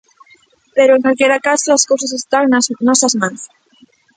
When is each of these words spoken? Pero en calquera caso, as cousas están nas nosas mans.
Pero 0.77 0.91
en 0.95 1.03
calquera 1.05 1.43
caso, 1.47 1.69
as 1.71 1.83
cousas 1.89 2.11
están 2.19 2.45
nas 2.47 2.65
nosas 2.87 3.13
mans. 3.21 3.41